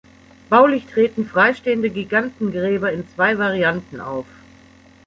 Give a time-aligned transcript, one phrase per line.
[0.49, 4.25] Baulich treten freistehende Gigantengräber in zwei Varianten auf.